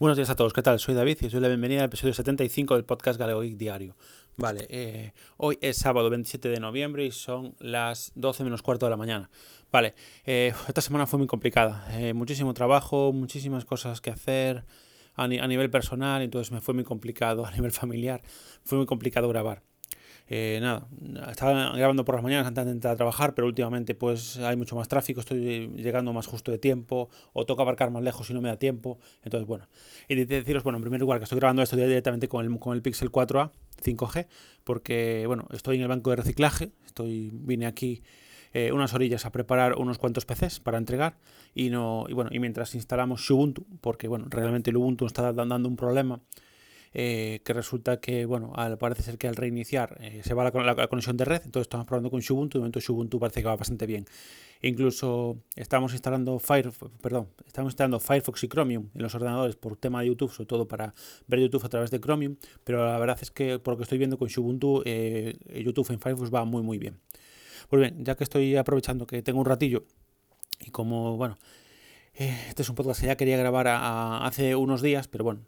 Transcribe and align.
Buenos 0.00 0.16
días 0.16 0.30
a 0.30 0.36
todos, 0.36 0.52
¿qué 0.52 0.62
tal? 0.62 0.78
Soy 0.78 0.94
David 0.94 1.18
y 1.22 1.26
os 1.26 1.32
doy 1.32 1.40
la 1.40 1.48
bienvenida 1.48 1.80
al 1.80 1.86
episodio 1.86 2.14
75 2.14 2.74
del 2.74 2.84
podcast 2.84 3.18
Galeoic 3.18 3.56
Diario. 3.56 3.96
Vale, 4.36 4.64
eh, 4.70 5.12
hoy 5.38 5.58
es 5.60 5.78
sábado 5.78 6.08
27 6.08 6.50
de 6.50 6.60
noviembre 6.60 7.04
y 7.04 7.10
son 7.10 7.56
las 7.58 8.12
12 8.14 8.44
menos 8.44 8.62
cuarto 8.62 8.86
de 8.86 8.90
la 8.90 8.96
mañana. 8.96 9.28
Vale, 9.72 9.96
eh, 10.24 10.54
esta 10.68 10.82
semana 10.82 11.08
fue 11.08 11.18
muy 11.18 11.26
complicada, 11.26 11.84
eh, 11.98 12.14
muchísimo 12.14 12.54
trabajo, 12.54 13.12
muchísimas 13.12 13.64
cosas 13.64 14.00
que 14.00 14.10
hacer 14.10 14.66
a, 15.16 15.24
a 15.24 15.48
nivel 15.48 15.68
personal, 15.68 16.22
entonces 16.22 16.52
me 16.52 16.60
fue 16.60 16.74
muy 16.74 16.84
complicado, 16.84 17.44
a 17.44 17.50
nivel 17.50 17.72
familiar, 17.72 18.22
fue 18.62 18.78
muy 18.78 18.86
complicado 18.86 19.28
grabar. 19.28 19.64
Eh, 20.30 20.58
nada, 20.60 20.86
estaba 21.30 21.72
grabando 21.74 22.04
por 22.04 22.14
las 22.14 22.22
mañanas 22.22 22.46
antes 22.46 22.66
de 22.66 22.72
entrar 22.72 22.92
a 22.92 22.96
trabajar, 22.96 23.34
pero 23.34 23.46
últimamente 23.46 23.94
pues 23.94 24.36
hay 24.36 24.56
mucho 24.56 24.76
más 24.76 24.86
tráfico, 24.86 25.20
estoy 25.20 25.68
llegando 25.68 26.12
más 26.12 26.26
justo 26.26 26.52
de 26.52 26.58
tiempo, 26.58 27.08
o 27.32 27.46
toca 27.46 27.62
abarcar 27.62 27.90
más 27.90 28.02
lejos 28.02 28.28
y 28.28 28.34
no 28.34 28.42
me 28.42 28.48
da 28.48 28.58
tiempo. 28.58 28.98
Entonces, 29.22 29.46
bueno, 29.46 29.68
y 30.06 30.16
deciros, 30.24 30.62
bueno, 30.62 30.76
en 30.76 30.82
primer 30.82 31.00
lugar 31.00 31.18
que 31.18 31.24
estoy 31.24 31.38
grabando 31.38 31.62
esto 31.62 31.76
directamente 31.76 32.28
con 32.28 32.44
el, 32.44 32.58
con 32.58 32.76
el 32.76 32.82
Pixel 32.82 33.10
4a 33.10 33.52
5G, 33.82 34.26
porque, 34.64 35.24
bueno, 35.26 35.46
estoy 35.52 35.76
en 35.76 35.82
el 35.82 35.88
banco 35.88 36.10
de 36.10 36.16
reciclaje, 36.16 36.72
estoy, 36.84 37.30
vine 37.32 37.66
aquí 37.66 38.02
eh, 38.52 38.72
unas 38.72 38.94
orillas 38.94 39.26
a 39.26 39.32
preparar 39.32 39.76
unos 39.76 39.98
cuantos 39.98 40.24
PCs 40.24 40.60
para 40.60 40.78
entregar 40.78 41.18
y 41.54 41.68
no 41.68 42.06
y 42.08 42.14
bueno 42.14 42.30
y 42.32 42.38
mientras 42.38 42.74
instalamos 42.74 43.28
Ubuntu 43.30 43.66
porque 43.82 44.08
bueno 44.08 44.24
realmente 44.30 44.70
el 44.70 44.78
Ubuntu 44.78 45.04
está 45.04 45.34
dando 45.34 45.68
un 45.68 45.76
problema 45.76 46.20
eh, 47.00 47.42
que 47.44 47.52
resulta 47.52 48.00
que, 48.00 48.26
bueno, 48.26 48.50
al, 48.56 48.76
parece 48.76 49.04
ser 49.04 49.18
que 49.18 49.28
al 49.28 49.36
reiniciar 49.36 49.96
eh, 50.00 50.20
se 50.24 50.34
va 50.34 50.42
la, 50.42 50.88
conexión 50.88 51.16
de 51.16 51.24
red, 51.24 51.42
entonces 51.44 51.66
estamos 51.66 51.86
probando 51.86 52.10
con 52.10 52.20
Ubuntu, 52.28 52.58
de 52.58 52.62
momento 52.62 52.80
Ubuntu 52.92 53.20
parece 53.20 53.40
que 53.40 53.46
va 53.46 53.54
bastante 53.54 53.86
bien. 53.86 54.04
Incluso 54.62 55.38
estamos 55.54 55.92
instalando 55.92 56.40
Firefox, 56.40 56.90
perdón, 57.00 57.28
estamos 57.46 57.70
instalando 57.70 58.00
Firefox 58.00 58.42
y 58.42 58.48
Chromium 58.48 58.90
en 58.96 59.00
los 59.00 59.14
ordenadores 59.14 59.54
por 59.54 59.76
tema 59.76 60.00
de 60.00 60.08
YouTube, 60.08 60.32
sobre 60.32 60.48
todo 60.48 60.66
para 60.66 60.92
ver 61.28 61.38
YouTube 61.38 61.64
a 61.64 61.68
través 61.68 61.92
de 61.92 62.00
Chromium, 62.00 62.34
pero 62.64 62.84
la 62.84 62.98
verdad 62.98 63.16
es 63.22 63.30
que 63.30 63.60
por 63.60 63.74
lo 63.74 63.78
que 63.78 63.84
estoy 63.84 63.98
viendo 63.98 64.18
con 64.18 64.28
Ubuntu, 64.36 64.82
eh, 64.84 65.36
YouTube 65.54 65.88
en 65.92 66.00
Firefox 66.00 66.34
va 66.34 66.44
muy 66.44 66.64
muy 66.64 66.78
bien. 66.78 66.98
Pues 67.68 67.80
bien, 67.80 68.04
ya 68.04 68.16
que 68.16 68.24
estoy 68.24 68.56
aprovechando 68.56 69.06
que 69.06 69.22
tengo 69.22 69.38
un 69.38 69.46
ratillo 69.46 69.84
y 70.58 70.72
como, 70.72 71.16
bueno, 71.16 71.38
este 72.12 72.62
es 72.62 72.68
un 72.68 72.74
podcast 72.74 73.00
que 73.00 73.06
ya 73.06 73.16
quería 73.16 73.36
grabar 73.36 73.68
hace 73.68 74.56
unos 74.56 74.82
días, 74.82 75.06
pero 75.06 75.22
bueno, 75.22 75.42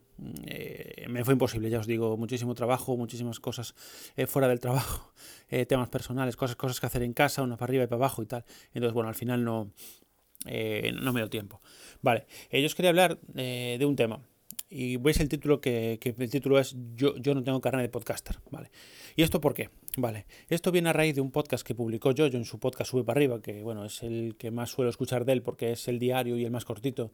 eh, 0.45 1.07
me 1.09 1.25
fue 1.25 1.35
imposible, 1.35 1.71
ya 1.71 1.79
os 1.79 1.87
digo, 1.87 2.17
muchísimo 2.17 2.55
trabajo, 2.55 2.97
muchísimas 2.97 3.41
cosas 3.41 3.75
eh, 4.17 4.27
fuera 4.27 4.49
del 4.49 4.61
trabajo, 4.61 5.13
eh, 5.49 5.67
temas 5.67 5.89
personales, 5.89 6.37
cosas, 6.37 6.57
cosas 6.57 6.81
que 6.81 6.87
hacer 6.87 7.03
en 7.03 7.13
casa, 7.13 7.43
una 7.43 7.57
para 7.57 7.71
arriba 7.71 7.85
y 7.85 7.87
para 7.87 7.99
abajo 7.99 8.23
y 8.23 8.27
tal. 8.27 8.45
Entonces, 8.75 8.95
bueno, 8.95 9.09
al 9.09 9.15
final 9.15 9.45
no, 9.45 9.71
no 10.45 11.13
me 11.13 11.21
dio 11.21 11.31
tiempo. 11.31 11.61
Vale, 12.03 12.27
yo 12.51 12.67
os 12.67 12.75
quería 12.75 12.91
hablar 12.91 13.19
de 13.21 13.85
un 13.87 13.97
tema 13.97 14.21
y 14.73 14.99
veis 14.99 15.19
el 15.19 15.29
título 15.29 15.61
que, 15.61 15.99
el 16.01 16.31
título 16.31 16.61
es 16.61 16.77
yo, 16.95 17.17
yo 17.17 17.35
no 17.35 17.43
tengo 17.43 17.61
carne 17.61 17.83
de 17.83 17.89
podcaster, 17.89 18.39
¿vale? 18.51 18.71
¿Y 19.17 19.23
esto 19.23 19.41
por 19.41 19.53
qué? 19.53 19.71
Vale, 19.97 20.27
esto 20.49 20.71
viene 20.71 20.91
a 20.91 20.93
raíz 20.93 21.17
de 21.17 21.21
un 21.21 21.33
podcast 21.33 21.67
que 21.67 21.75
publicó 21.75 22.13
yo, 22.13 22.29
yo 22.29 22.39
en 22.39 22.45
su 22.45 22.61
podcast 22.61 22.89
Sube 22.89 23.03
para 23.03 23.19
arriba, 23.19 23.43
que 23.43 23.65
bueno, 23.65 23.85
es 23.85 24.05
el 24.05 24.37
que 24.39 24.53
más 24.53 24.71
suelo 24.71 24.89
escuchar 24.89 25.25
de 25.25 25.33
él 25.33 25.43
porque 25.43 25.73
es 25.73 25.89
el 25.89 25.99
diario 25.99 26.37
y 26.37 26.45
el 26.45 26.53
más 26.53 26.65
cortito, 26.65 27.11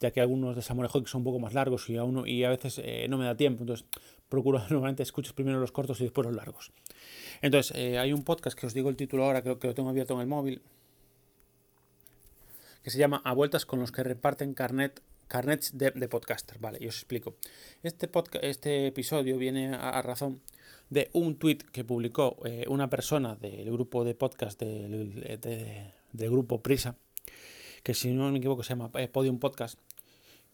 ya 0.00 0.12
que 0.12 0.22
algunos 0.22 0.56
de 0.56 0.62
Samuel 0.62 0.88
Hawking 0.88 1.06
son 1.06 1.20
un 1.20 1.24
poco 1.24 1.40
más 1.40 1.52
largos 1.52 1.90
y 1.90 1.98
a, 1.98 2.04
uno, 2.04 2.26
y 2.26 2.42
a 2.44 2.48
veces 2.48 2.80
eh, 2.82 3.06
no 3.10 3.18
me 3.18 3.26
da 3.26 3.36
tiempo, 3.36 3.64
entonces 3.64 3.86
procuro 4.30 4.58
normalmente 4.70 5.02
escuchar 5.02 5.34
primero 5.34 5.60
los 5.60 5.72
cortos 5.72 6.00
y 6.00 6.04
después 6.04 6.26
los 6.26 6.34
largos. 6.34 6.72
Entonces, 7.42 7.76
eh, 7.76 7.98
hay 7.98 8.14
un 8.14 8.24
podcast 8.24 8.58
que 8.58 8.66
os 8.66 8.72
digo 8.72 8.88
el 8.88 8.96
título 8.96 9.24
ahora, 9.24 9.42
creo 9.42 9.58
que 9.58 9.66
lo 9.66 9.74
tengo 9.74 9.90
abierto 9.90 10.14
en 10.14 10.20
el 10.20 10.26
móvil, 10.26 10.62
que 12.82 12.90
se 12.90 12.98
llama 12.98 13.20
A 13.24 13.34
vueltas 13.34 13.66
con 13.66 13.78
los 13.78 13.92
que 13.92 14.02
reparten 14.02 14.54
carnet 14.54 15.02
carnets 15.26 15.76
de, 15.76 15.90
podcaster. 16.08 16.58
Vale, 16.58 16.78
y 16.80 16.86
os 16.86 16.96
explico. 16.96 17.36
Este, 17.82 18.08
podcast, 18.08 18.44
este 18.44 18.86
episodio 18.86 19.38
viene 19.38 19.74
a, 19.74 20.00
razón 20.02 20.40
de 20.90 21.10
un 21.12 21.36
tweet 21.36 21.58
que 21.72 21.84
publicó 21.84 22.36
eh, 22.44 22.64
una 22.68 22.90
persona 22.90 23.36
del 23.36 23.70
grupo 23.70 24.04
de 24.04 24.14
podcast 24.14 24.60
del, 24.60 25.92
grupo 26.12 26.62
Prisa, 26.62 26.96
que 27.82 27.94
si 27.94 28.12
no 28.12 28.30
me 28.30 28.38
equivoco 28.38 28.62
se 28.62 28.70
llama 28.70 28.90
eh, 28.94 29.08
Podium 29.08 29.38
Podcast, 29.38 29.78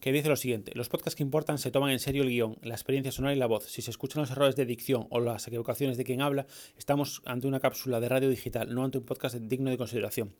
que 0.01 0.11
dice 0.11 0.29
lo 0.29 0.35
siguiente, 0.35 0.71
los 0.73 0.89
podcasts 0.89 1.15
que 1.15 1.21
importan 1.21 1.59
se 1.59 1.69
toman 1.69 1.91
en 1.91 1.99
serio 1.99 2.23
el 2.23 2.29
guion, 2.29 2.57
la 2.63 2.73
experiencia 2.73 3.11
sonora 3.11 3.35
y 3.35 3.37
la 3.37 3.45
voz. 3.45 3.65
Si 3.65 3.83
se 3.83 3.91
escuchan 3.91 4.21
los 4.21 4.31
errores 4.31 4.55
de 4.55 4.65
dicción 4.65 5.05
o 5.11 5.19
las 5.19 5.47
equivocaciones 5.47 5.95
de 5.95 6.03
quien 6.03 6.21
habla, 6.21 6.47
estamos 6.75 7.21
ante 7.25 7.47
una 7.47 7.59
cápsula 7.59 7.99
de 7.99 8.09
radio 8.09 8.27
digital, 8.29 8.73
no 8.73 8.83
ante 8.83 8.97
un 8.97 9.05
podcast 9.05 9.35
digno 9.35 9.69
de 9.69 9.77
consideración. 9.77 10.33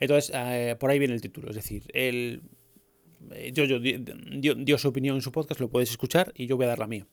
Entonces, 0.00 0.32
eh, 0.34 0.76
por 0.80 0.90
ahí 0.90 0.98
viene 0.98 1.14
el 1.14 1.20
título, 1.20 1.50
es 1.50 1.56
decir, 1.56 1.84
el 1.92 2.42
yo, 3.52 3.64
yo 3.64 3.78
dio, 3.80 4.78
su 4.78 4.88
opinión 4.88 5.16
en 5.16 5.22
su 5.22 5.32
podcast, 5.32 5.60
lo 5.60 5.68
podéis 5.70 5.90
escuchar 5.90 6.32
y 6.34 6.46
yo 6.46 6.56
voy 6.56 6.66
a 6.66 6.68
dar 6.68 6.78
la 6.78 6.86
mía. 6.86 7.06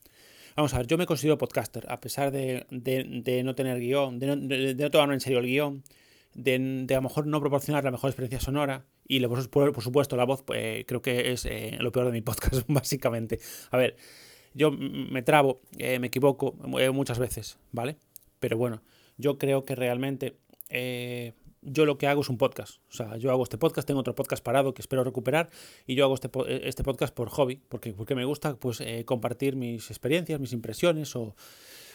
Vamos 0.56 0.74
a 0.74 0.78
ver, 0.78 0.88
yo 0.88 0.98
me 0.98 1.06
considero 1.06 1.38
podcaster, 1.38 1.86
a 1.90 2.00
pesar 2.00 2.32
de, 2.32 2.66
no 3.44 3.56
tener 3.56 3.80
guion, 3.80 4.20
de 4.20 4.28
no, 4.28 4.36
de, 4.38 4.90
tomarme 4.90 5.16
en 5.16 5.20
serio 5.20 5.40
el 5.40 5.46
guion, 5.46 5.84
de, 6.34 6.88
a 6.90 6.96
lo 6.96 7.02
mejor 7.02 7.28
no 7.28 7.40
proporcionar 7.42 7.84
la 7.84 7.92
mejor 7.92 8.10
experiencia 8.10 8.40
sonora 8.40 8.86
y 9.08 9.20
por, 9.28 9.50
por 9.50 9.84
supuesto 9.84 10.16
la 10.16 10.26
voz 10.26 10.44
pues, 10.44 10.86
creo 10.88 11.02
que 11.02 11.32
es 11.32 11.46
eh, 11.46 11.78
lo 11.80 11.92
peor 11.92 12.08
de 12.08 12.12
mi 12.14 12.22
podcast, 12.22 12.64
básicamente. 12.68 13.40
A 13.72 13.78
ver, 13.78 13.98
yo 14.54 14.72
me 14.72 15.22
trabo, 15.22 15.62
eh, 15.78 16.00
me 16.00 16.08
equivoco 16.08 16.56
muchas 16.94 17.20
veces, 17.20 17.58
¿vale? 17.72 17.98
Pero 18.40 18.58
bueno, 18.58 18.82
yo 19.18 19.38
creo 19.38 19.66
que 19.66 19.76
realmente 19.76 20.38
yo 21.66 21.86
lo 21.86 21.98
que 21.98 22.08
hago 22.08 22.22
es 22.22 22.30
un 22.30 22.38
podcast. 22.38 22.78
O 22.90 22.94
sea, 22.94 23.18
yo 23.18 23.32
hago 23.32 23.44
este 23.44 23.58
podcast, 23.58 23.88
tengo 23.88 24.00
otro 24.00 24.16
podcast 24.16 24.44
parado 24.44 24.74
que 24.74 24.82
espero 24.82 25.04
recuperar 25.04 25.50
y 25.86 25.96
yo 25.96 26.06
hago 26.06 26.14
este, 26.14 26.30
eh, 26.48 26.62
este 26.66 26.84
podcast 26.84 27.14
por 27.14 27.30
hobby, 27.30 27.62
porque, 27.68 27.94
porque 27.94 28.16
me 28.16 28.26
gusta 28.26 28.56
pues 28.56 28.82
eh, 28.82 29.04
compartir 29.06 29.56
mis 29.56 29.90
experiencias, 29.90 30.40
mis 30.40 30.54
impresiones 30.54 31.16
o, 31.16 31.36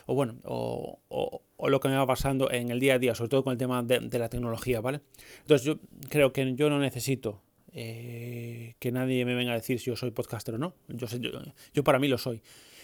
o 0.06 0.14
bueno, 0.14 0.36
o, 0.44 1.00
o, 1.08 1.68
lo 1.68 1.80
que 1.80 1.88
me 1.88 1.96
va 1.96 2.06
pasando 2.06 2.50
en 2.50 2.70
el 2.70 2.80
día 2.80 2.94
a 2.94 2.98
día, 2.98 3.14
sobre 3.14 3.28
todo 3.28 3.44
con 3.44 3.52
el 3.52 3.58
tema 3.58 3.82
de, 3.82 4.18
la 4.18 4.28
tecnología, 4.28 4.80
¿vale? 4.80 5.00
Entonces 5.40 5.64
yo 5.64 5.78
creo 6.08 6.32
que 6.32 6.54
yo 6.54 6.68
no 6.68 6.78
necesito 6.78 7.42
eh, 7.72 8.74
que 8.80 8.90
nadie 8.90 9.24
me 9.24 9.34
venga 9.34 9.52
a 9.52 9.54
decir 9.54 9.78
si 9.78 9.86
yo 9.86 9.96
soy 9.96 10.10
podcaster 10.10 10.56
o 10.56 10.58
no. 10.58 10.74
Yo, 10.88 11.06
yo, 11.18 11.30
yo 11.72 11.84
para 11.84 11.98
mí 11.98 12.08
lo 12.08 12.18
soy. 12.18 12.42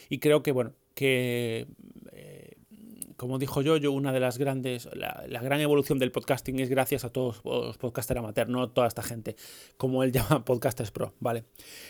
Y 0.09 0.19
creo 0.19 0.45
que, 0.45 0.53
bueno, 0.53 0.73
que 0.95 1.67
como 3.17 3.39
dijo 3.39 3.63
yo, 3.63 3.77
yo 3.77 3.93
una 3.93 4.13
de 4.13 4.21
las 4.21 4.39
grandes, 4.39 4.89
la, 4.95 5.41
gran 5.43 5.61
evolución 5.61 5.99
del 5.99 6.13
podcasting 6.13 6.61
es 6.61 6.69
gracias 6.69 7.05
a 7.05 7.11
todos 7.11 7.41
los 7.45 7.79
podcasters 7.79 8.19
amateur, 8.19 8.49
no 8.49 8.69
toda 8.71 8.87
esta 8.87 9.03
gente, 9.03 9.37
como 9.77 10.03
él 10.03 10.13
llama 10.13 10.45
podcasters 10.45 10.91
pro, 10.91 11.15
¿vale? 11.21 11.45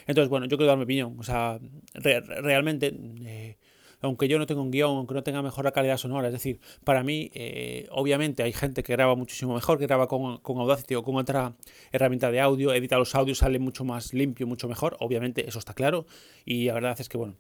Entonces, 0.07 0.29
bueno, 0.29 0.47
yo 0.47 0.57
quiero 0.57 0.69
dar 0.69 0.79
mi 0.79 0.85
opinión, 0.85 1.17
o 1.19 1.23
sea, 1.23 1.59
realmente, 1.95 2.95
eh, 3.25 3.57
aunque 4.01 4.29
yo 4.29 4.39
no 4.39 4.47
tenga 4.47 4.61
un 4.61 4.71
guion, 4.71 4.97
aunque 4.97 5.15
no 5.15 5.23
tenga 5.23 5.43
mejor 5.43 5.65
la 5.65 5.73
calidad 5.73 5.97
sonora, 5.97 6.29
es 6.29 6.33
decir, 6.33 6.61
para 6.85 7.03
mí, 7.03 7.31
eh, 7.35 7.89
obviamente 7.91 8.43
hay 8.43 8.53
gente 8.53 8.83
que 8.83 8.93
graba 8.93 9.17
muchísimo 9.17 9.55
mejor, 9.55 9.79
que 9.79 9.87
graba 9.87 10.07
con, 10.07 10.39
con 10.39 10.59
Audacity 10.59 10.95
o 10.95 11.03
con 11.03 11.17
otra 11.17 11.57
herramienta 11.93 12.31
de 12.31 12.41
audio, 12.41 12.73
edita 12.73 12.99
los 12.99 13.15
audios, 13.15 13.39
sale 13.39 13.59
mucho 13.59 13.85
más 13.85 14.15
limpio, 14.15 14.47
mucho 14.47 14.69
mejor, 14.69 14.97
obviamente 15.01 15.49
eso 15.49 15.59
está 15.59 15.75
claro, 15.75 16.07
y 16.45 16.67
la 16.67 16.75
verdad 16.75 17.01
es 17.01 17.09
que, 17.09 17.19
bueno, 17.19 17.37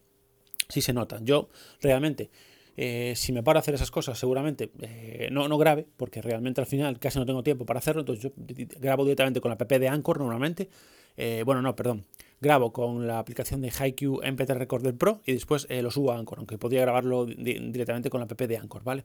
sí 0.68 0.80
se 0.80 0.92
nota. 0.92 1.18
Yo, 1.22 1.48
realmente, 1.80 2.30
eh, 2.76 3.14
si 3.16 3.32
me 3.32 3.42
paro 3.42 3.58
a 3.58 3.60
hacer 3.60 3.74
esas 3.74 3.90
cosas, 3.90 4.18
seguramente 4.18 4.70
eh, 4.80 5.28
no, 5.32 5.48
no 5.48 5.56
grabe, 5.56 5.86
porque 5.96 6.20
realmente 6.20 6.60
al 6.60 6.66
final 6.66 6.98
casi 6.98 7.18
no 7.18 7.26
tengo 7.26 7.42
tiempo 7.42 7.64
para 7.64 7.78
hacerlo, 7.78 8.00
entonces 8.00 8.24
yo 8.24 8.32
grabo 8.78 9.04
directamente 9.04 9.40
con 9.40 9.48
la 9.48 9.54
app 9.54 9.70
de 9.70 9.88
Anchor 9.88 10.18
normalmente. 10.18 10.68
Eh, 11.16 11.42
bueno, 11.46 11.62
no, 11.62 11.74
perdón. 11.74 12.04
Grabo 12.38 12.70
con 12.72 13.06
la 13.06 13.18
aplicación 13.18 13.62
de 13.62 13.68
HiQ 13.68 14.20
MP3 14.22 14.56
Recorder 14.56 14.94
Pro 14.94 15.22
y 15.24 15.32
después 15.32 15.66
lo 15.70 15.90
subo 15.90 16.12
a 16.12 16.18
Anchor, 16.18 16.38
aunque 16.38 16.58
podría 16.58 16.82
grabarlo 16.82 17.24
directamente 17.24 18.10
con 18.10 18.20
la 18.20 18.26
app 18.26 18.38
de 18.38 18.58
Anchor, 18.58 18.84
¿vale? 18.84 19.04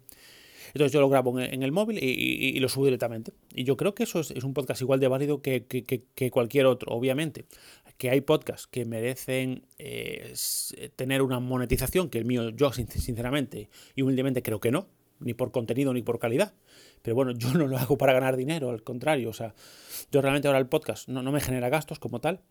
Entonces 0.74 0.92
yo 0.92 1.02
lo 1.02 1.10
grabo 1.10 1.40
en, 1.40 1.64
el 1.64 1.72
móvil 1.72 2.00
y, 2.02 2.60
lo 2.60 2.70
subo 2.70 2.86
directamente. 2.86 3.34
Y 3.54 3.64
yo 3.64 3.76
creo 3.78 3.94
que 3.94 4.04
eso 4.04 4.20
es, 4.20 4.44
un 4.44 4.54
podcast 4.54 4.81
igual 4.81 5.00
de 5.00 5.08
válido 5.08 5.42
que, 5.42 5.66
cualquier 6.31 6.66
otro, 6.66 6.94
obviamente. 6.94 7.46
Que 8.01 8.09
hay 8.09 8.22
podcasts 8.22 8.66
que 8.66 8.84
merecen 8.84 9.67
eh, 9.78 10.33
tener 10.95 11.21
una 11.21 11.39
monetización, 11.39 12.09
que 12.09 12.18
el 12.18 12.25
mío 12.25 12.50
yo 12.50 12.74
sinceramente 12.74 13.69
y 13.94 14.01
humildemente 14.01 14.42
creo 14.42 14.59
que 14.59 14.71
no, 14.71 14.88
ni 15.19 15.36
por 15.36 15.51
contenido 15.51 15.94
ni 15.94 16.01
por 16.01 16.18
calidad. 16.18 16.56
Pero 17.03 17.15
bueno, 17.15 17.33
yo 17.33 17.53
no 17.53 17.68
lo 17.68 17.77
hago 17.77 18.00
para 18.00 18.13
ganar 18.13 18.38
dinero, 18.38 18.71
al 18.71 18.81
contrario. 18.81 19.30
O 19.30 19.33
sea, 19.33 19.53
yo 20.12 20.19
realmente 20.19 20.48
ahora 20.48 20.57
el 20.57 20.65
podcast 20.65 21.09
no, 21.09 21.21
no 21.21 21.31
me 21.31 21.42
genera 21.42 21.69
gastos 21.69 22.00
como 22.00 22.19
tal. 22.19 22.42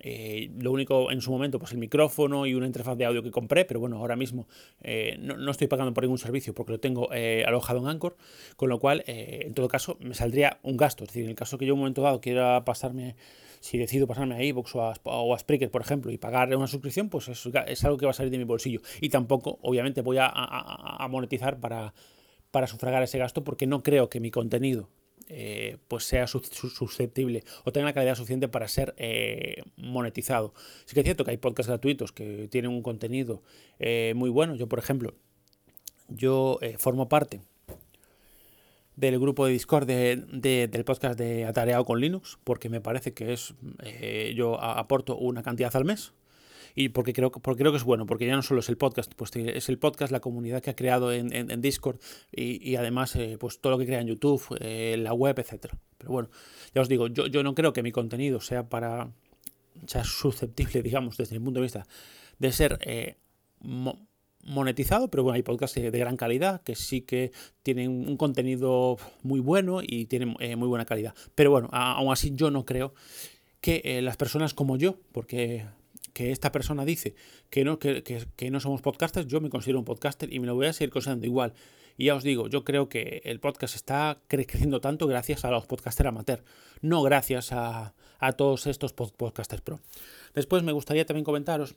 Eh, 0.00 0.50
lo 0.58 0.70
único 0.72 1.10
en 1.10 1.20
su 1.20 1.30
momento, 1.30 1.58
pues 1.58 1.72
el 1.72 1.78
micrófono 1.78 2.46
y 2.46 2.54
una 2.54 2.66
interfaz 2.66 2.96
de 2.96 3.04
audio 3.04 3.22
que 3.22 3.30
compré, 3.30 3.64
pero 3.64 3.80
bueno, 3.80 3.98
ahora 3.98 4.16
mismo 4.16 4.46
eh, 4.80 5.16
no, 5.18 5.50
estoy 5.50 5.66
pagando 5.66 5.92
por 5.92 6.04
ningún 6.04 6.18
servicio 6.18 6.54
porque 6.54 6.72
lo 6.72 6.80
tengo 6.80 7.08
eh, 7.12 7.44
alojado 7.46 7.80
en 7.80 7.88
Anchor, 7.88 8.16
con 8.56 8.68
lo 8.68 8.78
cual, 8.78 9.02
en 9.06 9.54
todo 9.54 9.68
caso, 9.68 9.96
me 10.00 10.14
saldría 10.14 10.58
un 10.62 10.76
gasto. 10.76 11.04
Es 11.04 11.10
decir, 11.10 11.24
en 11.24 11.30
el 11.30 11.36
caso 11.36 11.58
que 11.58 11.66
yo 11.66 11.72
en 11.72 11.74
un 11.74 11.80
momento 11.80 12.02
dado 12.02 12.20
quiera 12.20 12.64
pasarme, 12.64 13.16
si 13.60 13.78
decido 13.78 14.06
pasarme 14.06 14.36
a 14.36 14.42
iVoox 14.42 14.74
o 14.76 14.82
a, 14.82 14.94
o 15.04 15.36
Spreaker, 15.36 15.70
por 15.70 15.80
ejemplo, 15.80 16.12
y 16.12 16.18
pagar 16.18 16.54
una 16.54 16.66
suscripción, 16.66 17.08
pues 17.08 17.28
es, 17.28 17.84
algo 17.84 17.98
que 17.98 18.06
va 18.06 18.10
a 18.10 18.14
salir 18.14 18.30
de 18.30 18.38
mi 18.38 18.44
bolsillo. 18.44 18.80
Y 19.00 19.08
tampoco, 19.08 19.58
obviamente, 19.62 20.00
voy 20.02 20.18
a, 20.20 21.06
monetizar 21.10 21.58
para, 21.58 21.94
para 22.50 22.66
sufragar 22.66 23.02
ese 23.02 23.18
gasto 23.18 23.44
porque 23.44 23.66
no 23.66 23.82
creo 23.82 24.08
que 24.08 24.20
mi 24.20 24.30
contenido 24.30 24.88
eh, 25.28 25.76
pues 25.88 26.04
sea 26.04 26.26
susceptible 26.26 27.44
o 27.64 27.72
tenga 27.72 27.86
la 27.86 27.92
calidad 27.92 28.14
suficiente 28.14 28.48
para 28.48 28.68
ser 28.68 28.94
eh, 28.96 29.62
monetizado. 29.76 30.54
Sí 30.84 30.94
que 30.94 31.00
es 31.00 31.04
cierto 31.04 31.24
que 31.24 31.32
hay 31.32 31.36
podcasts 31.36 31.68
gratuitos 31.68 32.12
que 32.12 32.48
tienen 32.48 32.70
un 32.70 32.82
contenido 32.82 33.42
eh, 33.78 34.12
muy 34.16 34.30
bueno. 34.30 34.54
Yo, 34.54 34.68
por 34.68 34.78
ejemplo, 34.78 35.14
yo 36.08 36.58
formo 36.78 37.08
parte 37.08 37.40
del 38.96 39.18
grupo 39.18 39.46
de 39.46 39.52
Discord 39.52 39.86
del 39.86 40.84
podcast 40.84 41.18
de 41.18 41.44
Atareado 41.44 41.84
con 41.84 42.00
Linux, 42.00 42.38
porque 42.44 42.68
me 42.68 42.80
parece 42.80 43.12
que 43.12 43.32
es 43.32 43.54
yo 44.34 44.60
aporto 44.60 45.16
una 45.16 45.42
cantidad 45.42 45.74
al 45.76 45.84
mes 45.84 46.12
y 46.78 46.90
porque 46.90 47.12
creo, 47.12 47.32
porque 47.32 47.62
creo 47.62 47.72
que 47.72 47.78
es 47.78 47.82
bueno, 47.82 48.06
porque 48.06 48.24
ya 48.24 48.36
no 48.36 48.42
solo 48.42 48.60
es 48.60 48.68
el 48.68 48.76
podcast, 48.76 49.12
pues 49.16 49.34
es 49.34 49.68
el 49.68 49.80
podcast, 49.80 50.12
la 50.12 50.20
comunidad 50.20 50.62
que 50.62 50.70
ha 50.70 50.76
creado 50.76 51.12
en, 51.12 51.32
en, 51.32 51.60
Discord 51.60 51.98
y, 52.30 52.70
y 52.70 52.76
además 52.76 53.16
eh, 53.16 53.36
pues 53.36 53.60
todo 53.60 53.72
lo 53.72 53.78
que 53.78 53.86
crea 53.86 54.00
en 54.00 54.06
YouTube, 54.06 54.56
eh, 54.60 54.94
la 54.96 55.12
web, 55.12 55.36
etcétera. 55.40 55.76
Pero 55.98 56.12
bueno, 56.12 56.30
ya 56.72 56.80
os 56.80 56.88
digo, 56.88 57.08
yo, 57.08 57.26
yo 57.26 57.42
no 57.42 57.56
creo 57.56 57.72
que 57.72 57.82
mi 57.82 57.90
contenido 57.90 58.40
sea 58.40 58.68
para 58.68 59.10
sea 59.88 60.04
susceptible, 60.04 60.80
digamos, 60.84 61.16
desde 61.16 61.36
mi 61.36 61.44
punto 61.46 61.58
de 61.58 61.64
vista, 61.64 61.84
de 62.38 62.52
ser 62.52 62.78
eh, 62.82 63.16
monetizado, 64.44 65.08
pero 65.10 65.24
bueno, 65.24 65.34
hay 65.34 65.42
podcasts 65.42 65.74
de, 65.74 65.90
gran 65.90 66.16
calidad 66.16 66.62
que 66.62 66.76
sí 66.76 67.00
que 67.00 67.32
tienen 67.64 67.90
un 67.90 68.16
contenido 68.16 68.98
muy 69.24 69.40
bueno 69.40 69.80
y 69.82 70.06
tienen 70.06 70.36
muy 70.56 70.68
buena 70.68 70.84
calidad. 70.84 71.12
Pero 71.34 71.50
bueno, 71.50 71.70
aún 71.72 72.12
así 72.12 72.30
yo 72.36 72.52
no 72.52 72.64
creo 72.64 72.94
que 73.60 74.00
las 74.00 74.16
personas 74.16 74.54
como 74.54 74.76
yo, 74.76 75.00
porque 75.10 75.64
que 76.18 76.32
esta 76.32 76.50
persona 76.50 76.84
dice 76.84 77.14
que 77.48 77.62
no, 77.62 77.78
que, 77.78 78.26
no 78.50 78.58
somos 78.58 78.82
podcasters, 78.82 79.28
yo 79.28 79.40
me 79.40 79.50
considero 79.50 79.78
un 79.78 79.84
podcaster 79.84 80.32
y 80.32 80.40
me 80.40 80.48
lo 80.48 80.56
voy 80.56 80.66
a 80.66 80.72
seguir 80.72 80.90
considerando 80.90 81.26
igual. 81.26 81.52
Y 81.96 82.06
ya 82.06 82.16
os 82.16 82.24
digo, 82.24 82.48
yo 82.48 82.64
creo 82.64 82.88
que 82.88 83.22
el 83.24 83.38
podcast 83.38 83.76
está 83.76 84.20
creciendo 84.26 84.80
tanto 84.80 85.06
gracias 85.06 85.44
a 85.44 85.50
los 85.52 85.66
podcasters 85.66 86.08
amateur, 86.08 86.42
no 86.80 87.02
gracias 87.02 87.52
a, 87.52 87.94
todos 88.36 88.66
estos 88.66 88.92
podcasters 88.92 89.62
pro. 89.62 89.78
Después 90.34 90.64
me 90.64 90.72
gustaría 90.72 91.06
también 91.06 91.24
comentaros 91.24 91.76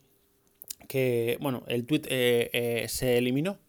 que, 0.87 1.37
bueno, 1.39 1.61
el 1.67 1.85
tweet 1.85 2.01
eh, 2.05 2.49
eh, 2.51 2.87
se 2.89 3.19
eliminó, 3.19 3.59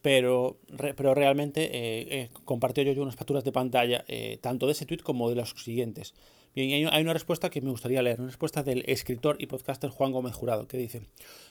pero, 0.00 0.60
pero 0.96 1.12
realmente 1.12 1.70
eh, 1.72 2.30
compartió 2.44 2.84
yo 2.84 3.02
unas 3.02 3.16
capturas 3.16 3.42
de 3.42 3.50
pantalla, 3.50 4.04
tanto 4.40 4.66
de 4.66 4.72
ese 4.72 4.86
tweet 4.86 5.00
como 5.00 5.28
de 5.28 5.34
los 5.34 5.50
siguientes. 5.50 6.14
Bien, 6.54 6.90
hay 6.92 7.02
una 7.02 7.14
respuesta 7.14 7.48
que 7.48 7.62
me 7.62 7.70
gustaría 7.70 8.02
leer, 8.02 8.20
una 8.20 8.28
respuesta 8.28 8.62
del 8.62 8.84
escritor 8.86 9.36
y 9.38 9.46
podcaster 9.46 9.88
Juan 9.88 10.12
Gómez 10.12 10.34
Jurado, 10.34 10.68
que 10.68 10.76
dice, 10.76 11.00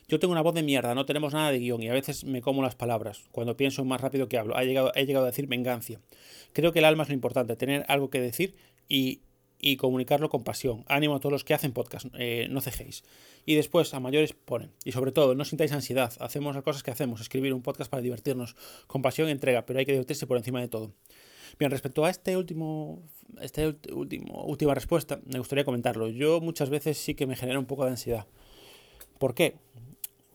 yo 0.07 0.19
tengo 0.19 0.31
una 0.31 0.43
voz 0.43 0.53
de 0.53 0.61
mierda, 0.61 0.93
no 0.93 1.07
tenemos 1.07 1.33
nada 1.33 1.51
de 1.51 1.57
guion 1.57 1.81
y 1.81 1.89
a 1.89 1.93
veces 1.93 2.23
me 2.23 2.41
como 2.41 2.61
las 2.61 2.75
palabras, 2.75 3.23
cuando 3.31 3.57
pienso 3.57 3.83
más 3.83 3.99
rápido 3.99 4.29
que 4.29 4.37
hablo, 4.37 4.59
he 4.59 4.65
llegado, 4.67 4.91
he 4.93 5.07
llegado 5.07 5.25
a 5.25 5.29
decir 5.29 5.47
vengancia. 5.47 5.99
Creo 6.53 6.71
que 6.71 6.79
el 6.79 6.85
alma 6.85 7.01
es 7.01 7.09
lo 7.09 7.15
importante, 7.15 7.55
tener 7.55 7.83
algo 7.87 8.11
que 8.11 8.21
decir 8.21 8.53
y, 8.87 9.21
y 9.59 9.77
comunicarlo 9.77 10.29
con 10.29 10.43
pasión. 10.43 10.85
Ánimo 10.87 11.15
a 11.15 11.19
todos 11.19 11.33
los 11.33 11.43
que 11.43 11.55
hacen 11.55 11.71
podcast, 11.71 12.05
eh, 12.19 12.47
no 12.51 12.61
cejéis. 12.61 13.03
Y 13.43 13.55
después, 13.55 13.95
a 13.95 13.99
mayores 13.99 14.33
ponen, 14.33 14.71
y 14.85 14.91
sobre 14.91 15.11
todo, 15.11 15.33
no 15.33 15.45
sintáis 15.45 15.71
ansiedad, 15.71 16.13
hacemos 16.19 16.53
las 16.53 16.63
cosas 16.63 16.83
que 16.83 16.91
hacemos, 16.91 17.21
escribir 17.21 17.55
un 17.55 17.63
podcast 17.63 17.89
para 17.89 18.03
divertirnos, 18.03 18.55
con 18.85 19.01
pasión 19.01 19.29
entrega, 19.29 19.65
pero 19.65 19.79
hay 19.79 19.85
que 19.85 19.93
divertirse 19.93 20.27
por 20.27 20.37
encima 20.37 20.61
de 20.61 20.67
todo. 20.67 20.93
Bien, 21.59 21.71
respecto 21.71 22.05
a 22.05 22.09
este 22.09 22.37
último, 22.37 23.01
este 23.41 23.75
último, 23.93 24.43
última 24.45 24.73
respuesta, 24.73 25.19
me 25.25 25.39
gustaría 25.39 25.65
comentarlo. 25.65 26.09
Yo 26.09 26.41
muchas 26.41 26.69
veces 26.69 26.97
sí 26.97 27.15
que 27.15 27.27
me 27.27 27.35
genera 27.35 27.59
un 27.59 27.65
poco 27.65 27.85
de 27.85 27.91
ansiedad. 27.91 28.25
¿Por 29.17 29.35
qué? 29.35 29.55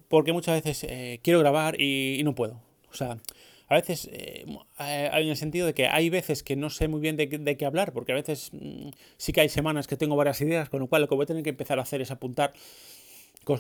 Porque 0.09 0.33
muchas 0.33 0.63
veces 0.63 0.85
eh, 0.89 1.21
quiero 1.23 1.41
grabar 1.41 1.81
y, 1.81 2.21
no 2.25 2.35
puedo. 2.35 2.61
O 2.91 2.95
sea, 2.95 3.19
a 3.69 3.75
veces 3.75 4.09
eh, 4.13 4.47
en 4.79 5.29
el 5.29 5.37
sentido 5.37 5.67
de 5.67 5.75
que 5.75 5.89
hay 5.89 6.09
veces 6.09 6.43
que 6.43 6.55
no 6.55 6.71
sé 6.71 6.87
muy 6.87 7.01
bien 7.01 7.17
de, 7.17 7.27
de, 7.27 7.57
qué 7.57 7.67
hablar, 7.67 7.93
porque 7.93 8.13
a 8.13 8.15
veces 8.15 8.51
mm, 8.53 8.91
sí 9.17 9.33
que 9.33 9.41
hay 9.41 9.49
semanas 9.49 9.89
que 9.89 9.97
tengo 9.97 10.15
varias 10.15 10.41
ideas, 10.41 10.69
con 10.69 10.81
lo 10.81 10.87
cual 10.87 11.03
lo 11.03 11.09
que 11.09 11.17
voy 11.17 11.25
a 11.25 11.27
tener 11.27 11.43
que 11.43 11.51
empezar 11.51 11.79
a 11.79 11.83
hacer 11.83 12.01
es 12.01 12.11
apuntar 12.11 12.53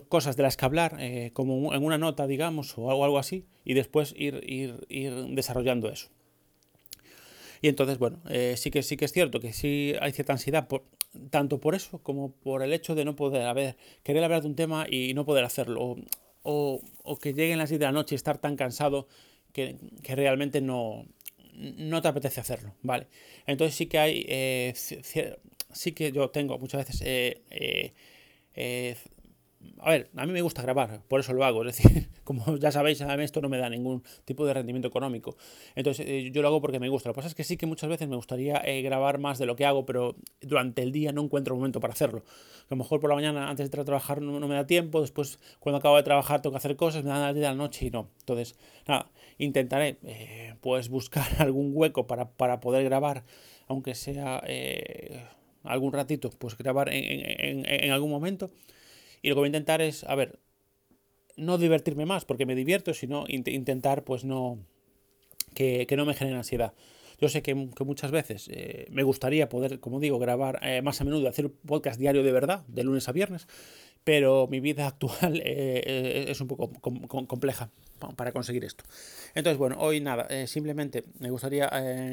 cosas 0.08 0.36
de 0.36 0.42
las 0.42 0.56
que 0.56 0.64
hablar, 0.64 0.96
eh, 0.98 1.30
como 1.32 1.72
en 1.72 1.84
una 1.84 1.96
nota, 1.96 2.26
digamos, 2.26 2.76
o 2.76 2.90
algo, 2.90 3.04
algo 3.04 3.18
así, 3.18 3.46
y 3.64 3.74
después 3.74 4.14
ir, 4.16 4.42
ir, 4.44 4.84
ir 4.88 5.14
desarrollando 5.30 5.88
eso. 5.88 6.08
Y 7.62 7.68
entonces, 7.68 7.98
bueno, 7.98 8.20
eh, 8.28 8.54
sí, 8.56 8.70
que, 8.70 8.82
sí 8.82 8.96
que 8.96 9.04
es 9.04 9.12
cierto 9.12 9.40
que 9.40 9.52
sí 9.52 9.94
hay 10.00 10.12
cierta 10.12 10.32
ansiedad, 10.32 10.68
por, 10.68 10.84
tanto 11.30 11.60
por 11.60 11.74
eso 11.74 11.98
como 12.02 12.32
por 12.32 12.62
el 12.62 12.72
hecho 12.72 12.94
de 12.94 13.04
no 13.04 13.16
poder 13.16 13.42
haber, 13.42 13.76
querer 14.02 14.24
hablar 14.24 14.42
de 14.42 14.48
un 14.48 14.56
tema 14.56 14.86
y 14.88 15.14
no 15.14 15.24
poder 15.24 15.44
hacerlo. 15.44 15.96
O, 16.42 16.80
o, 17.02 17.18
que 17.18 17.32
lleguen 17.32 17.58
las 17.58 17.70
10 17.70 17.80
de 17.80 17.86
la 17.86 17.92
noche 17.92 18.14
y 18.14 18.16
estar 18.16 18.38
tan 18.38 18.56
cansado 18.56 19.08
que, 19.52 19.76
que, 20.02 20.14
realmente 20.14 20.60
no, 20.60 21.04
no 21.54 22.02
te 22.02 22.08
apetece 22.08 22.40
hacerlo, 22.40 22.74
¿vale? 22.82 23.08
Entonces 23.46 23.74
sí 23.74 23.86
que 23.86 23.98
hay, 23.98 24.24
eh, 24.28 24.72
sí 24.76 25.92
que 25.92 26.12
yo 26.12 26.30
tengo 26.30 26.56
muchas 26.58 26.86
veces 26.86 27.02
eh, 27.04 29.02
a 29.78 29.90
ver, 29.90 30.10
a 30.16 30.26
mí 30.26 30.32
me 30.32 30.42
gusta 30.42 30.62
grabar, 30.62 31.02
por 31.08 31.20
eso 31.20 31.32
lo 31.32 31.44
hago. 31.44 31.64
Es 31.64 31.76
decir, 31.76 32.08
como 32.24 32.56
ya 32.56 32.72
sabéis, 32.72 33.00
a 33.02 33.16
mí 33.16 33.24
esto 33.24 33.40
no 33.40 33.48
me 33.48 33.58
da 33.58 33.68
ningún 33.68 34.02
tipo 34.24 34.46
de 34.46 34.54
rendimiento 34.54 34.88
económico. 34.88 35.36
Entonces, 35.74 36.06
eh, 36.08 36.30
yo 36.32 36.42
lo 36.42 36.48
hago 36.48 36.60
porque 36.60 36.80
me 36.80 36.88
gusta. 36.88 37.08
Lo 37.08 37.14
que 37.14 37.16
pasa 37.16 37.28
es 37.28 37.34
que 37.34 37.44
sí 37.44 37.56
que 37.56 37.66
muchas 37.66 37.88
veces 37.88 38.08
me 38.08 38.16
gustaría 38.16 38.60
eh, 38.64 38.82
grabar 38.82 39.18
más 39.18 39.38
de 39.38 39.46
lo 39.46 39.56
que 39.56 39.64
hago, 39.64 39.86
pero 39.86 40.16
durante 40.40 40.82
el 40.82 40.92
día 40.92 41.12
no 41.12 41.22
encuentro 41.22 41.54
momento 41.54 41.80
para 41.80 41.92
hacerlo. 41.92 42.22
A 42.62 42.66
lo 42.70 42.76
mejor 42.76 43.00
por 43.00 43.10
la 43.10 43.16
mañana, 43.16 43.48
antes 43.48 43.70
de 43.70 43.84
trabajar, 43.84 44.20
no, 44.22 44.46
me 44.46 44.54
da 44.54 44.66
tiempo. 44.66 45.00
Después, 45.00 45.38
cuando 45.60 45.78
acabo 45.78 45.96
de 45.96 46.02
trabajar, 46.02 46.42
tengo 46.42 46.52
que 46.52 46.58
hacer 46.58 46.76
cosas, 46.76 47.04
me 47.04 47.10
dan 47.10 47.22
la 47.22 47.32
de 47.32 47.40
la 47.40 47.54
noche 47.54 47.86
y 47.86 47.90
no. 47.90 48.08
Entonces, 48.20 48.56
nada, 48.86 49.10
intentaré 49.38 49.98
eh, 50.04 50.54
pues 50.60 50.88
buscar 50.88 51.26
algún 51.38 51.70
hueco 51.74 52.06
para, 52.06 52.28
para 52.30 52.60
poder 52.60 52.84
grabar, 52.84 53.24
aunque 53.68 53.94
sea 53.94 54.42
algún 55.64 55.92
ratito, 55.92 56.30
pues 56.38 56.56
grabar 56.56 56.88
en, 56.92 57.64
en, 57.64 57.66
en 57.66 57.90
algún 57.90 58.10
momento. 58.10 58.50
Y 59.22 59.28
lo 59.28 59.34
que 59.34 59.40
voy 59.40 59.46
a 59.46 59.48
intentar 59.48 59.80
es, 59.82 60.04
a 60.04 60.14
ver, 60.14 60.38
no 61.36 61.58
divertirme 61.58 62.06
más 62.06 62.24
porque 62.24 62.46
me 62.46 62.54
divierto, 62.54 62.94
sino 62.94 63.24
intentar 63.28 64.04
pues 64.04 64.24
no 64.24 64.58
que, 65.54 65.86
no 65.96 66.04
me 66.04 66.14
genere 66.14 66.36
ansiedad. 66.36 66.74
Yo 67.18 67.28
sé 67.28 67.42
que, 67.42 67.54
muchas 67.54 68.10
veces 68.10 68.48
eh, 68.52 68.86
me 68.90 69.02
gustaría 69.02 69.48
poder, 69.48 69.80
como 69.80 70.00
digo, 70.00 70.18
grabar 70.18 70.60
eh, 70.62 70.82
más 70.82 71.00
a 71.00 71.04
menudo, 71.04 71.28
hacer 71.28 71.46
un 71.46 71.52
podcast 71.66 71.98
diario 71.98 72.22
de 72.22 72.32
verdad, 72.32 72.64
de 72.68 72.84
lunes 72.84 73.08
a 73.08 73.12
viernes, 73.12 73.48
pero 74.04 74.48
mi 74.48 74.60
vida 74.60 74.86
actual 74.86 75.40
eh, 75.44 76.26
es 76.28 76.40
un 76.40 76.48
poco 76.48 76.70
compleja 77.26 77.70
para 78.16 78.32
conseguir 78.32 78.64
esto. 78.64 78.84
Entonces, 79.34 79.56
bueno, 79.56 79.76
hoy 79.78 80.00
nada, 80.00 80.28
simplemente 80.46 81.04
me 81.18 81.30
gustaría 81.30 81.66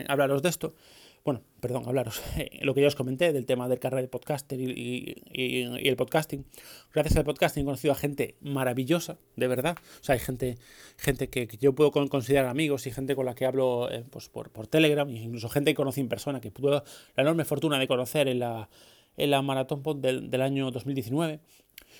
hablaros 0.07 0.41
de 0.41 0.49
esto 0.49 0.75
bueno, 1.25 1.41
perdón, 1.61 1.83
hablaros, 1.87 2.21
lo 2.61 2.73
que 2.73 2.81
ya 2.81 2.87
os 2.87 2.95
comenté 2.95 3.31
del 3.31 3.45
tema 3.45 3.69
del 3.69 3.79
carrera 3.79 4.01
de 4.01 4.09
podcaster 4.09 4.59
y, 4.59 5.23
el 5.31 5.95
podcasting. 5.95 6.45
Gracias 6.93 7.15
al 7.15 7.23
podcasting 7.23 7.61
he 7.61 7.65
conocido 7.65 7.93
a 7.93 7.95
gente 7.95 8.35
maravillosa, 8.41 9.17
de 9.37 9.47
verdad. 9.47 9.77
O 10.01 10.03
sea, 10.03 10.13
hay 10.13 10.19
gente, 10.19 10.57
gente 10.97 11.29
que, 11.29 11.47
yo 11.59 11.73
puedo 11.73 11.91
considerar 11.91 12.47
amigos 12.47 12.87
y 12.87 12.91
gente 12.91 13.15
con 13.15 13.25
la 13.25 13.35
que 13.35 13.45
hablo 13.45 13.89
eh, 13.89 14.03
pues 14.09 14.27
por, 14.27 14.49
por 14.49 14.67
Telegram, 14.67 15.09
incluso 15.09 15.47
gente 15.47 15.71
que 15.71 15.75
conocí 15.75 16.01
en 16.01 16.09
persona, 16.09 16.41
que 16.41 16.51
pude 16.51 16.71
la 16.71 17.23
enorme 17.23 17.45
fortuna 17.45 17.79
de 17.79 17.87
conocer 17.87 18.27
en 18.27 18.39
la, 18.39 18.69
en 19.15 19.31
la 19.31 19.41
Maratón 19.41 19.81
Pod 19.81 19.97
del, 19.97 20.29
del 20.29 20.41
año 20.41 20.71
2019. 20.71 21.39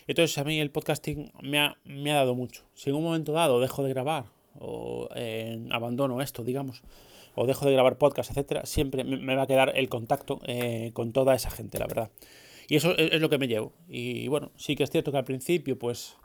Entonces 0.08 0.38
a 0.38 0.44
mí 0.44 0.60
el 0.60 0.70
podcasting 0.70 1.32
me 1.42 1.60
ha, 1.60 1.78
me 1.86 2.12
ha 2.12 2.16
dado 2.16 2.36
mucho. 2.36 2.66
Si 2.74 2.90
en 2.90 2.98
un 2.98 3.04
momento 3.04 3.32
dado 3.32 3.62
dejo 3.62 3.84
de 3.84 3.90
grabar 3.90 4.26
o 4.60 5.08
eh, 5.16 5.66
abandono 5.72 6.22
esto, 6.22 6.44
digamos, 6.44 6.84
o 7.36 7.46
dejo 7.46 7.66
de 7.66 7.74
grabar 7.74 7.98
podcast, 7.98 8.30
etcétera, 8.32 8.66
siempre 8.66 9.04
me 9.04 9.36
va 9.36 9.44
a 9.44 9.48
quedar 9.48 9.74
el 9.76 9.90
contacto 9.90 10.40
eh, 10.46 10.92
con 10.94 11.12
toda 11.12 11.36
esa 11.36 11.50
gente, 11.50 11.80
la 11.80 11.88
verdad. 11.88 12.12
Y 12.68 12.76
eso 12.76 12.96
es, 12.98 13.20
lo 13.20 13.30
que 13.30 13.38
me 13.38 13.48
llevo. 13.48 13.74
Y 13.88 14.28
bueno, 14.28 14.52
sí 14.56 14.76
que 14.76 14.84
es 14.84 14.90
cierto 14.90 15.12
que 15.12 15.18
al 15.18 15.26
principio, 15.26 15.78
pues 15.78 16.16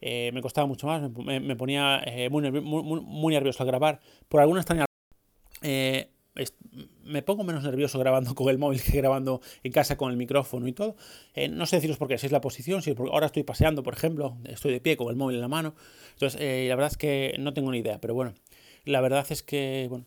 eh, 0.00 0.30
me 0.32 0.42
costaba 0.42 0.66
mucho 0.66 0.86
más, 0.86 1.02
me, 1.10 1.56
ponía 1.56 2.02
eh, 2.04 2.28
muy, 2.28 2.50
muy, 2.50 3.34
nervioso 3.34 3.62
al 3.62 3.68
grabar. 3.68 4.00
Por 4.28 4.40
alguna 4.40 4.60
extraña 4.60 4.84
me 7.04 7.22
pongo 7.22 7.44
menos 7.44 7.64
nervioso 7.64 7.98
grabando 7.98 8.34
con 8.34 8.50
el 8.50 8.58
móvil 8.58 8.82
que 8.84 8.98
grabando 8.98 9.40
en 9.62 9.72
casa 9.72 9.96
con 9.96 10.10
el 10.10 10.18
micrófono 10.18 10.68
y 10.68 10.72
todo. 10.72 10.96
no 11.50 11.66
sé 11.66 11.76
deciros 11.76 11.96
por 11.96 12.08
qué, 12.08 12.18
si 12.18 12.26
es 12.26 12.32
la 12.32 12.40
posición, 12.40 12.82
si 12.82 12.90
es 12.90 12.96
porque 12.96 13.12
ahora 13.12 13.26
estoy 13.26 13.42
paseando, 13.42 13.82
por 13.82 13.94
ejemplo, 13.94 14.36
estoy 14.44 14.72
de 14.72 14.80
pie 14.80 14.96
con 14.96 15.08
el 15.08 15.16
móvil 15.16 15.36
en 15.36 15.42
la 15.42 15.48
mano. 15.48 15.74
Entonces, 16.12 16.40
la 16.40 16.74
verdad 16.74 16.90
es 16.90 16.98
que 16.98 17.36
no 17.38 17.54
tengo 17.54 17.70
ni 17.70 17.78
idea, 17.78 18.00
pero 18.00 18.14
bueno, 18.14 18.34
la 18.86 19.00
verdad 19.00 19.26
es 19.30 19.42
que, 19.42 19.86
bueno, 19.88 20.06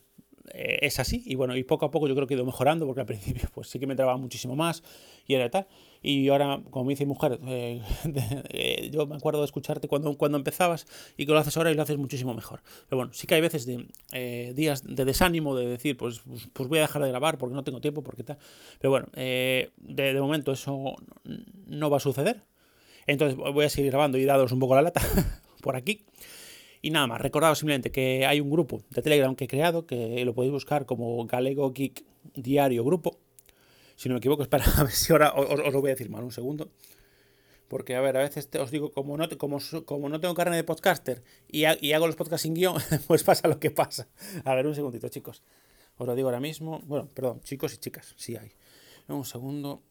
eh, 0.52 0.78
es 0.82 0.98
así 0.98 1.22
y 1.26 1.34
bueno, 1.34 1.56
y 1.56 1.64
poco 1.64 1.86
a 1.86 1.90
poco 1.90 2.08
yo 2.08 2.14
creo 2.14 2.26
que 2.26 2.34
he 2.34 2.36
ido 2.36 2.44
mejorando 2.44 2.86
porque 2.86 3.00
al 3.00 3.06
principio 3.06 3.48
pues 3.54 3.68
sí 3.68 3.78
que 3.78 3.86
me 3.86 3.96
trababa 3.96 4.18
muchísimo 4.18 4.56
más 4.56 4.82
y 5.26 5.34
era 5.34 5.50
tal. 5.50 5.66
Y 6.02 6.28
ahora, 6.28 6.62
como 6.70 6.86
me 6.86 6.92
dice 6.92 7.04
mujer, 7.04 7.38
eh, 7.46 7.82
eh, 8.50 8.90
yo 8.90 9.06
me 9.06 9.16
acuerdo 9.16 9.40
de 9.40 9.44
escucharte 9.44 9.86
cuando, 9.86 10.16
cuando 10.16 10.38
empezabas 10.38 10.86
y 11.16 11.26
que 11.26 11.32
lo 11.32 11.38
haces 11.38 11.56
ahora 11.56 11.70
y 11.70 11.74
lo 11.74 11.82
haces 11.82 11.98
muchísimo 11.98 12.32
mejor. 12.34 12.62
Pero 12.88 12.98
bueno, 12.98 13.12
sí 13.12 13.26
que 13.26 13.34
hay 13.34 13.40
veces 13.40 13.66
de 13.66 14.52
días 14.54 14.82
de 14.86 15.04
desánimo 15.04 15.54
de 15.56 15.66
decir, 15.66 15.96
pues, 15.96 16.20
pues, 16.20 16.48
pues 16.52 16.68
voy 16.68 16.78
a 16.78 16.82
dejar 16.82 17.02
de 17.02 17.08
grabar 17.08 17.36
porque 17.36 17.54
no 17.54 17.64
tengo 17.64 17.80
tiempo, 17.80 18.02
porque 18.02 18.24
tal. 18.24 18.38
Pero 18.80 18.90
bueno, 18.90 19.08
de, 19.12 19.70
de 19.76 20.20
momento 20.20 20.52
eso 20.52 20.96
no 21.66 21.90
va 21.90 21.98
a 21.98 22.00
suceder. 22.00 22.44
Entonces 23.06 23.36
voy 23.36 23.64
a 23.64 23.68
seguir 23.68 23.90
grabando 23.90 24.18
y 24.18 24.24
dados 24.24 24.52
un 24.52 24.58
poco 24.58 24.74
la 24.74 24.82
lata 24.82 25.00
por 25.62 25.76
aquí. 25.76 26.04
Y 26.82 26.90
nada 26.90 27.06
más, 27.06 27.20
recordaos 27.20 27.58
simplemente 27.58 27.90
que 27.90 28.24
hay 28.26 28.40
un 28.40 28.50
grupo 28.50 28.82
de 28.90 29.02
Telegram 29.02 29.34
que 29.34 29.44
he 29.44 29.48
creado, 29.48 29.86
que 29.86 30.24
lo 30.24 30.34
podéis 30.34 30.52
buscar 30.52 30.86
como 30.86 31.26
Galego 31.26 31.72
Geek 31.72 32.04
Diario 32.34 32.84
Grupo. 32.84 33.18
Si 33.96 34.08
no 34.08 34.14
me 34.14 34.18
equivoco, 34.18 34.42
espera, 34.42 34.64
a 34.78 34.84
ver 34.84 34.92
si 34.92 35.12
ahora 35.12 35.34
os, 35.34 35.72
lo 35.72 35.80
voy 35.80 35.90
a 35.90 35.94
decir 35.94 36.08
mal, 36.08 36.24
un 36.24 36.32
segundo. 36.32 36.70
Porque, 37.68 37.94
a 37.94 38.00
ver, 38.00 38.16
a 38.16 38.20
veces 38.20 38.48
te, 38.48 38.58
os 38.58 38.70
digo, 38.70 38.90
como 38.92 39.16
no, 39.16 39.28
como, 39.38 39.58
como 39.84 40.08
no 40.08 40.20
tengo 40.20 40.34
carne 40.34 40.56
de 40.56 40.64
podcaster 40.64 41.22
y, 41.48 41.64
hago 41.64 42.06
los 42.06 42.16
podcasts 42.16 42.42
sin 42.42 42.54
guion, 42.54 42.76
pues 43.06 43.22
pasa 43.22 43.46
lo 43.46 43.60
que 43.60 43.70
pasa. 43.70 44.08
A 44.44 44.54
ver, 44.54 44.66
un 44.66 44.74
segundito, 44.74 45.08
chicos. 45.08 45.42
Os 45.98 46.06
lo 46.06 46.14
digo 46.14 46.28
ahora 46.28 46.40
mismo. 46.40 46.80
Bueno, 46.86 47.08
perdón, 47.12 47.42
chicos 47.42 47.74
y 47.74 47.76
chicas, 47.76 48.14
sí 48.16 48.36
hay. 48.36 48.52
Un 49.06 49.24
segundo. 49.24 49.82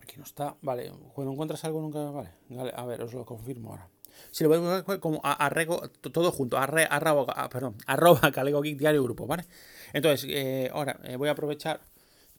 Aquí 0.00 0.16
no 0.16 0.24
está. 0.24 0.56
Vale, 0.60 0.90
cuando 1.14 1.32
encuentras 1.32 1.64
algo 1.64 1.80
nunca. 1.80 2.10
Vale 2.10 2.30
a 2.74 2.84
ver, 2.84 3.02
os 3.02 3.14
lo 3.14 3.24
confirmo 3.24 3.70
ahora. 3.70 3.93
Si 4.30 4.42
lo 4.42 4.50
voy 4.50 4.58
a 4.68 4.98
como 5.00 5.20
arrego, 5.22 5.88
todo 5.88 6.32
junto, 6.32 6.58
arre, 6.58 6.86
arroba, 6.90 7.48
perdón, 7.48 7.76
arroba 7.86 8.32
Calego 8.32 8.62
Geek 8.62 8.78
Diario 8.78 9.02
Grupo, 9.02 9.26
¿vale? 9.26 9.44
Entonces, 9.92 10.28
eh, 10.28 10.70
ahora 10.72 10.98
eh, 11.04 11.16
voy 11.16 11.28
a 11.28 11.32
aprovechar 11.32 11.80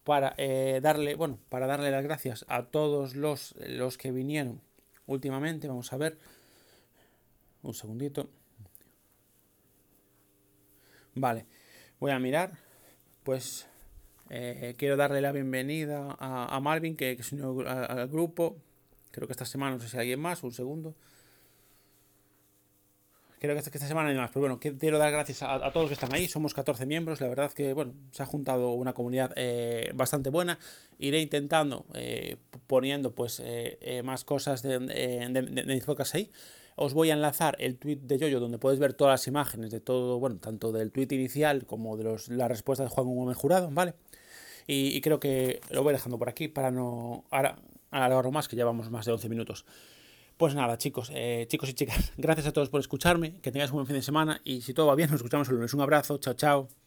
para 0.04 0.36
eh, 0.38 0.82
darle, 0.84 1.16
bueno, 1.16 1.40
para 1.50 1.68
darle 1.68 1.92
las 1.92 2.04
gracias 2.04 2.46
a 2.50 2.64
todos 2.64 3.16
los, 3.16 3.56
los 3.66 3.98
que 3.98 4.12
vinieron 4.12 4.62
últimamente. 5.08 5.68
Vamos 5.68 5.92
a 5.94 5.98
ver. 5.98 6.18
Un 7.64 7.74
segundito. 7.74 8.30
Vale, 11.16 11.46
voy 12.00 12.12
a 12.12 12.20
mirar. 12.20 12.52
Pues 13.24 13.68
quiero 14.78 14.98
darle 14.98 15.22
la 15.22 15.32
bienvenida 15.32 16.16
a, 16.20 16.54
a 16.54 16.60
Marvin, 16.60 16.98
que, 16.98 17.16
que 17.16 17.24
se 17.24 17.36
unió 17.36 17.68
al, 17.68 18.00
al 18.00 18.08
grupo. 18.10 18.58
Creo 19.12 19.28
que 19.28 19.32
esta 19.32 19.46
semana, 19.46 19.78
no 19.78 19.82
sé 19.82 19.88
si 19.88 19.96
hay 19.96 20.02
alguien 20.02 20.20
más, 20.20 20.44
un 20.44 20.52
segundo 20.52 20.94
creo 23.46 23.56
que 23.56 23.60
esta, 23.60 23.72
que 23.72 23.78
esta 23.78 23.88
semana 23.88 24.10
hay 24.10 24.16
más. 24.16 24.30
Pero 24.32 24.42
bueno, 24.42 24.60
quiero 24.60 24.98
dar 24.98 25.12
gracias 25.12 25.44
a, 25.44 25.56
a, 25.56 25.72
todos 25.72 25.84
los 25.84 25.88
que 25.90 25.94
están 25.94 26.14
ahí. 26.14 26.28
Somos 26.28 26.54
14 26.54 26.86
miembros. 26.86 27.22
La 27.22 27.28
verdad 27.28 27.52
que, 27.52 27.74
bueno, 27.74 27.94
se 28.12 28.24
ha 28.24 28.26
juntado 28.26 28.72
una 28.74 28.94
comunidad 28.94 29.32
eh, 29.36 29.92
bastante 29.96 30.30
buena. 30.30 30.60
Iré 31.00 31.22
intentando, 31.22 31.86
eh, 31.94 32.38
poniendo 32.68 33.14
pues 33.14 33.40
eh, 33.40 33.78
eh 33.82 34.04
más 34.04 34.24
cosas 34.26 34.62
de, 34.62 34.80
de, 34.80 35.28
de, 35.30 35.42
de, 35.42 35.74
mis 35.74 35.84
podcasts 35.84 36.16
ahí. 36.16 36.32
Os 36.76 36.94
voy 36.94 37.10
a 37.10 37.14
enlazar 37.14 37.56
el 37.60 37.78
tweet 37.78 37.98
de 38.02 38.18
Yoyo 38.18 38.40
donde 38.40 38.58
puedes 38.58 38.80
ver 38.80 38.94
todas 38.94 39.14
las 39.14 39.28
imágenes 39.28 39.72
de 39.72 39.80
todo, 39.80 40.20
bueno, 40.20 40.38
tanto 40.38 40.74
del 40.74 40.92
tweet 40.92 41.08
inicial 41.12 41.66
como 41.66 41.96
de 41.96 42.04
los, 42.04 42.28
la 42.28 42.50
respuesta 42.50 42.84
de 42.84 42.90
Juan 42.90 43.08
Gómez 43.08 43.38
Jurado, 43.38 43.70
¿vale? 43.72 43.94
Y, 44.68 44.98
y, 44.98 45.00
creo 45.00 45.20
que 45.20 45.62
lo 45.70 45.84
voy 45.84 45.94
dejando 45.94 46.18
por 46.18 46.28
aquí 46.28 46.50
para 46.50 46.72
no 46.72 47.24
ahora 47.30 47.60
alargarlo 47.92 48.32
más, 48.32 48.48
que 48.48 48.56
llevamos 48.56 48.90
más 48.92 49.06
de 49.06 49.14
11 49.14 49.30
minutos. 49.30 49.66
Pues 50.38 50.54
nada, 50.54 50.78
chicos, 50.78 51.12
eh, 51.14 51.46
chicos 51.48 51.70
y 51.70 51.74
chicas, 51.74 52.12
gracias 52.18 52.48
a 52.48 52.52
todos 52.52 52.70
por 52.70 52.82
escucharme, 52.82 53.40
que 53.42 53.52
tengáis 53.52 53.72
un 53.72 53.78
buen 53.78 53.88
fin 53.88 53.96
de 53.96 54.02
semana 54.02 54.42
y 54.44 54.62
si 54.62 54.74
todo 54.74 54.88
va 54.88 54.96
bien, 54.96 55.10
nos 55.10 55.20
escuchamos 55.20 55.48
el 55.48 55.56
lunes. 55.56 55.74
Un 55.74 55.82
abrazo, 55.82 56.18
chao, 56.18 56.34
chao. 56.34 56.85